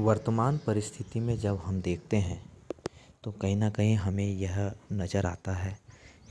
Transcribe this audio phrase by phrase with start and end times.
[0.00, 2.40] वर्तमान परिस्थिति में जब हम देखते हैं
[3.24, 4.56] तो कहीं ना कहीं हमें यह
[4.92, 5.76] नज़र आता है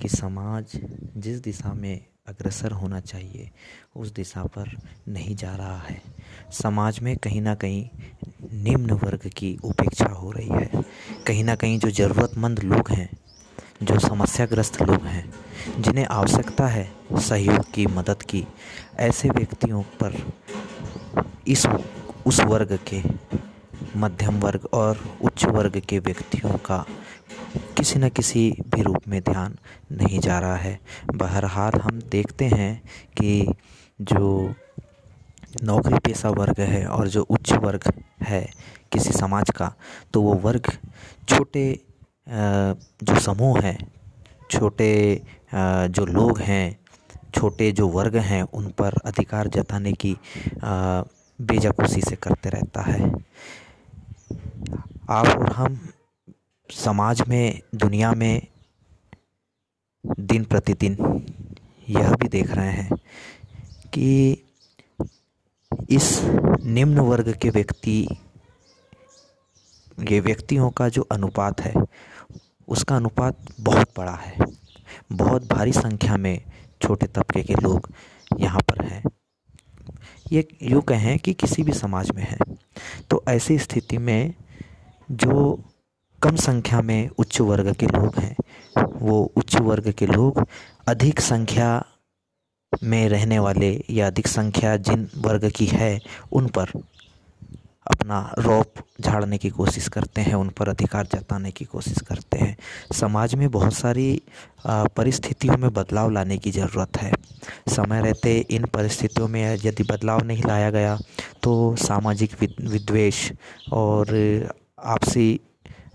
[0.00, 0.72] कि समाज
[1.16, 3.50] जिस दिशा में अग्रसर होना चाहिए,
[3.96, 4.70] उस दिशा पर
[5.08, 6.00] नहीं जा रहा है।
[6.52, 7.88] समाज में कहीं ना कहीं
[8.64, 10.82] निम्न वर्ग की उपेक्षा हो रही है।
[11.26, 13.08] कहीं ना कहीं जो ज़रूरतमंद लोग हैं,
[13.82, 15.32] जो समस्याग्रस्त लोग हैं,
[15.80, 18.46] जिन्हें आवश्यकता है सहयोग की, मदद की,
[18.98, 20.22] ऐसे व्यक्तियों पर
[21.48, 21.66] इस
[22.26, 23.02] उस वर्ग के
[23.96, 26.84] मध्यम वर्ग और उच्च वर्ग के व्यक्तियों का
[27.76, 29.56] किसी न किसी भी रूप में ध्यान
[29.92, 30.78] नहीं जा रहा है।
[31.14, 32.82] बहरहाल हम देखते हैं
[33.16, 33.54] कि
[34.00, 34.54] जो
[35.62, 38.46] नौकरी पेशा वर्ग है और जो उच्च वर्ग है
[38.92, 39.72] किसी समाज का
[40.14, 40.70] तो वो वर्ग
[41.28, 41.64] छोटे
[42.28, 43.78] जो समूह हैं,
[44.50, 45.22] छोटे
[45.54, 46.78] जो लोग हैं,
[47.34, 50.16] छोटे जो वर्ग हैं, उन पर अधिकार जताने की
[51.38, 53.10] बेजा से करते रहता है।
[55.12, 55.88] आप और हम
[56.70, 58.46] समाज में, दुनिया में,
[60.20, 60.96] दिन प्रतिदिन
[61.88, 62.96] यह भी देख रहे हैं
[63.94, 64.32] कि
[65.90, 66.20] इस
[66.64, 68.08] निम्न वर्ग के व्यक्ति,
[70.10, 71.74] ये व्यक्तियों का जो अनुपात है,
[72.68, 74.38] उसका अनुपात बहुत बड़ा है।
[75.12, 76.42] बहुत भारी संख्या में
[76.82, 77.92] छोटे तबके के लोग
[78.38, 79.02] यहाँ पर हैं।
[80.32, 82.38] ये यूँ कहें कि किसी भी समाज में है।
[83.10, 84.34] तो ऐसी स्थिति में
[85.10, 85.64] जो
[86.22, 88.36] कम संख्या में उच्च वर्ग के लोग हैं,
[88.76, 90.46] वो उच्च वर्ग के लोग
[90.88, 91.84] अधिक संख्या
[92.72, 95.98] में रहने वाले या अधिक संख्या जिन वर्ग की है,
[96.32, 96.70] उन पर
[97.86, 102.56] अपना रौप झाड़ने की कोशिश करते हैं, उन पर अधिकार जताने की कोशिश करते हैं।
[102.92, 104.22] समाज में बहुत सारी
[104.66, 107.12] परिस्थितियों में बदलाव लाने की ज़रूरत है।
[107.68, 110.98] समय रहते इन परिस्थितियों में यदि बदलाव नहीं लाया गया
[111.42, 113.30] तो सामाजिक विद्वेष
[113.72, 114.06] और
[114.84, 115.40] आपसी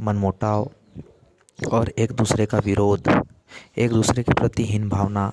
[0.00, 0.70] मनमुटाव
[1.72, 3.22] और एक दूसरे का विरोध
[3.78, 5.32] एक दूसरे के प्रति हीन भावना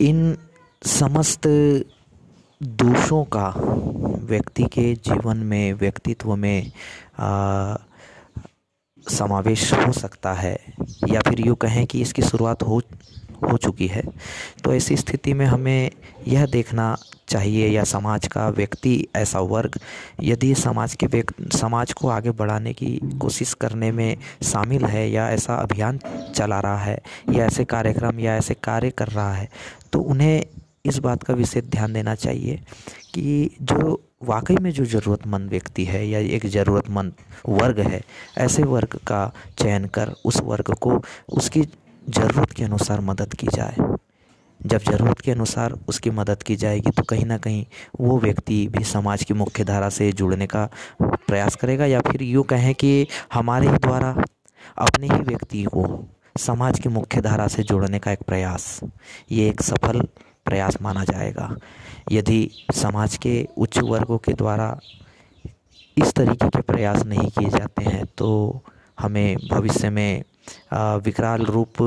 [0.00, 0.38] इन
[0.86, 1.46] समस्त
[2.62, 3.54] दोषों का
[4.24, 6.72] व्यक्ति के जीवन में व्यक्तित्व में
[7.18, 7.76] आ,
[9.08, 10.58] समावेश हो सकता है।
[11.08, 12.82] या फिर यूँ कहें कि इसकी शुरुआत हो
[13.50, 14.02] हो चुकी है।
[14.64, 15.90] तो ऐसी स्थिति में हमें
[16.28, 16.96] यह देखना
[17.34, 19.78] चाहिए या समाज का व्यक्ति, ऐसा वर्ग,
[20.22, 25.28] यदि समाज के व्यक्ति समाज को आगे बढ़ाने की कोशिश करने में शामिल है या
[25.30, 25.98] ऐसा अभियान
[26.34, 27.00] चला रहा है
[27.30, 29.48] या ऐसे कार्यक्रम या ऐसे कार्य कर रहा है
[29.92, 30.44] तो उन्हें
[30.86, 32.56] इस बात का विशेष ध्यान देना चाहिए
[33.14, 37.12] कि जो वाकई में जो ज़रूरतमंद व्यक्ति है या एक ज़रूरतमंद
[37.48, 38.00] वर्ग है,
[38.38, 41.00] ऐसे वर्ग का चयन कर उस वर्ग को
[41.32, 43.93] उसकी ज़रूरत के अनुसार मदद की जाए।
[44.64, 47.64] जब ज़रूरत के अनुसार उसकी मदद की जाएगी तो कहीं ना कहीं
[48.00, 50.68] वो व्यक्ति भी समाज की मुख्य धारा से जुड़ने का
[51.02, 54.10] प्रयास करेगा। या फिर यूँ कहें कि हमारे ही द्वारा,
[54.78, 55.84] अपने ही व्यक्ति को
[56.38, 58.80] समाज की मुख्य धारा से जोड़ने का एक प्रयास,
[59.32, 60.00] ये एक सफल
[60.46, 61.54] प्रयास माना जाएगा।
[62.12, 64.78] यदि समाज के उच्च वर्गों के द्वारा
[65.96, 68.28] इस तरीके के प्रयास नहीं किए जाते हैं तो
[68.98, 70.22] हमें भविष्य में
[71.04, 71.82] विकराल रूप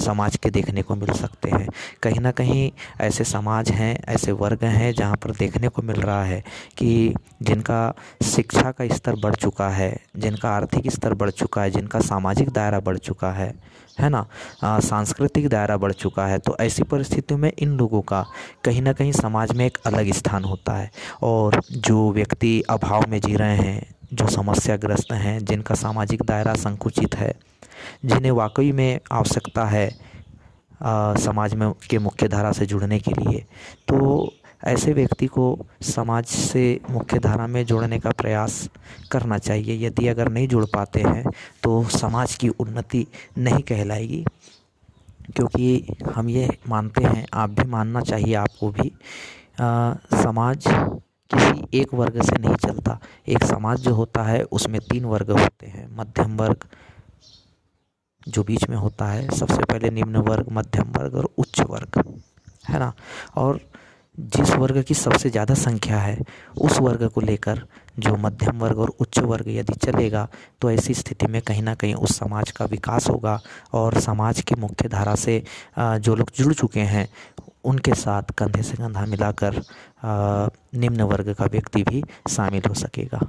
[0.00, 1.68] समाज के देखने को मिल सकते हैं।
[2.02, 6.24] कहीं ना कहीं ऐसे समाज हैं, ऐसे वर्ग हैं, जहाँ पर देखने को मिल रहा
[6.24, 6.42] है
[6.78, 7.94] कि जिनका
[8.24, 12.80] शिक्षा का स्तर बढ़ चुका है, जिनका आर्थिक स्तर बढ़ चुका है, जिनका सामाजिक दायरा
[12.80, 13.54] बढ़ चुका है
[14.00, 14.26] है ना?
[14.64, 18.24] सांस्कृतिक दायरा बढ़ चुका है। तो ऐसी परिस्थितियों में इन लोगों का
[18.64, 20.90] कहीं ना कहीं समाज में एक अलग स्थान होता है।
[21.22, 27.14] और जो व्यक्ति अभाव में जी रहे हैं, जो समस्याग्रस्त हैं, जिनका सामाजिक दायरा संकुचित
[27.14, 27.32] है
[28.04, 29.88] जिन्हें वाकई में आवश्यकता है
[30.82, 33.44] आ, समाज में के मुख्य धारा से जुड़ने के लिए।
[33.88, 34.32] तो
[34.64, 35.44] ऐसे व्यक्ति को
[35.82, 38.68] समाज से मुख्य धारा में जोड़ने का प्रयास
[39.12, 41.30] करना चाहिए। यदि अगर नहीं जुड़ पाते हैं
[41.62, 43.06] तो समाज की उन्नति
[43.38, 44.24] नहीं कहलाएगी।
[45.36, 48.92] क्योंकि हम ये मानते हैं आप भी मानना चाहिए आपको भी
[49.60, 50.64] आ, समाज
[51.30, 52.98] किसी एक वर्ग से नहीं चलता।
[53.28, 56.64] एक समाज जो होता है उसमें तीन वर्ग होते हैं। मध्यम वर्ग
[58.26, 62.02] जो बीच में होता है, सबसे पहले निम्न वर्ग, मध्यम वर्ग और उच्च वर्ग,
[62.68, 62.92] है ना?
[63.36, 63.60] और
[64.18, 66.18] जिस वर्ग की सबसे ज़्यादा संख्या है,
[66.58, 67.62] उस वर्ग को लेकर
[67.98, 70.26] जो मध्यम वर्ग और उच्च वर्ग यदि चलेगा
[70.60, 73.38] तो ऐसी स्थिति में कहीं ना कहीं उस समाज का विकास होगा
[73.72, 75.42] और समाज की मुख्य धारा से
[75.78, 77.08] जो लोग जुड़ चुके हैं,
[77.64, 79.62] उनके साथ कंधे से कंधा मिलाकर
[80.04, 83.20] निम्न वर्ग का व्यक्ति भी शामिल हो सकेगा।